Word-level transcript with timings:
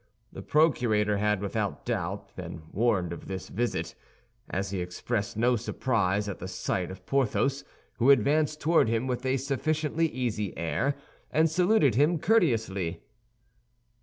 The 0.33 0.41
procurator 0.41 1.17
had 1.17 1.41
without 1.43 1.85
doubt 1.85 2.35
been 2.35 2.63
warned 2.71 3.13
of 3.13 3.21
his 3.29 3.49
visit, 3.49 3.93
as 4.49 4.71
he 4.71 4.81
expressed 4.81 5.37
no 5.37 5.55
surprise 5.55 6.27
at 6.27 6.39
the 6.39 6.47
sight 6.47 6.89
of 6.89 7.05
Porthos, 7.05 7.63
who 7.97 8.09
advanced 8.09 8.59
toward 8.59 8.89
him 8.89 9.05
with 9.05 9.23
a 9.27 9.37
sufficiently 9.37 10.07
easy 10.09 10.57
air, 10.57 10.95
and 11.29 11.51
saluted 11.51 11.93
him 11.93 12.17
courteously. 12.17 13.03